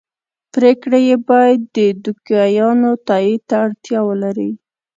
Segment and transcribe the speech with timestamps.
[0.53, 4.51] پرېکړې یې باید د دوکیانو تایید ته اړتیا ولري.